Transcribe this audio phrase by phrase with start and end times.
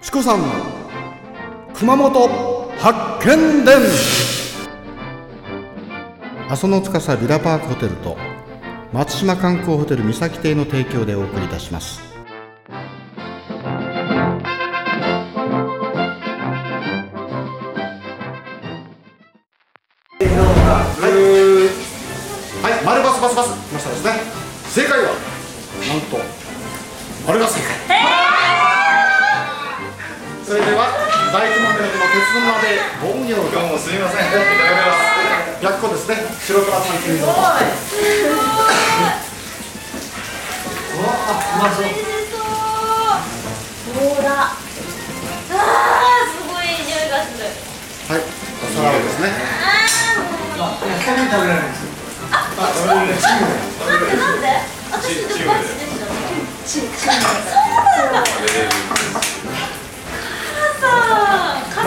[0.00, 0.40] チコさん
[1.74, 2.28] 熊本
[2.78, 3.76] 発見伝。
[6.48, 8.16] 阿蘇の司ビラパークホテルと
[8.92, 12.00] 松島観光ホテル三崎邸の提供でお送りいたします。
[20.20, 20.26] は
[22.62, 23.48] い、はい、丸バスバスバス。
[23.68, 24.12] 来ましたですね。
[24.70, 26.18] 正解はなんと
[27.26, 27.87] 丸が正解。
[31.28, 34.24] は第一問目の鉄分まで凡行どうもすみません。
[34.24, 37.44] いただき逆個ですね白黒さん君のうま
[41.68, 41.92] そう。
[43.88, 44.30] そうだ。
[44.32, 44.56] あ
[45.52, 47.44] あ、すごい匂いがする。
[47.44, 49.28] はいお皿をですね
[49.68, 50.80] あます。
[50.80, 51.68] ここに食べられる。
[51.68, 51.92] んですよ。
[52.32, 53.12] あ、食べられる。
[53.18, 53.52] チーム。
[53.84, 54.48] なんでなんで？
[54.90, 56.06] 私ちょっとバツでした。
[56.64, 58.30] チーチーそうなんだ。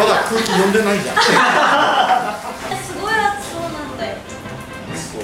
[0.02, 4.16] まだ空気読んでないじゃんすごい熱そうなんだよ。
[4.96, 5.22] そう。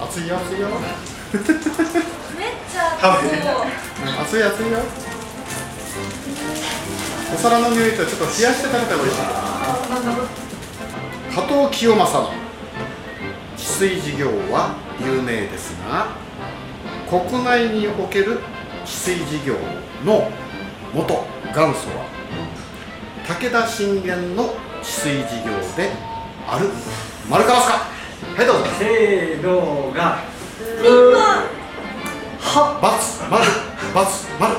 [0.00, 3.66] 熱いよ熱いよめっちゃ熱そう。
[4.22, 4.78] 熱い熱いよ
[7.34, 9.12] お皿の匂いとちょっと冷やして食べた方がいい
[11.34, 12.30] 加藤清正の
[13.56, 16.08] 治水事業は有名ですが
[17.10, 18.40] 国内における
[18.88, 19.54] 治水事業
[20.04, 20.30] の
[20.94, 22.06] 元元祖は
[23.26, 25.92] 武田信玄の治水事業で
[26.46, 26.70] ある。
[27.28, 27.74] 丸かバスか？
[28.36, 28.64] はいどうぞ。
[28.78, 30.18] せーのが
[30.82, 31.18] リンゴ。
[32.40, 33.44] はバツ丸
[33.94, 34.56] バツ丸。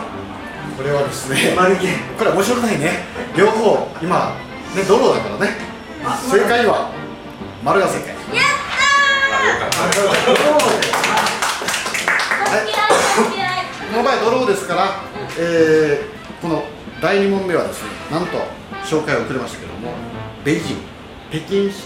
[0.77, 3.05] これはですね丸毛これ面白くないね。
[3.35, 4.35] 両方今
[4.75, 5.57] ねドローだからね。
[6.29, 6.91] 正解は
[7.63, 8.09] 丸が正解。
[8.09, 8.15] やっ
[9.71, 12.59] たー。
[12.65, 12.88] 嫌い
[14.09, 14.25] 前。
[14.25, 15.03] ドローですから、
[15.37, 16.63] えーこの
[17.01, 18.37] 第2問目はですねなんと
[18.85, 19.93] 紹介を遅れましたけども
[20.45, 20.77] ベイジン
[21.29, 21.85] 北京式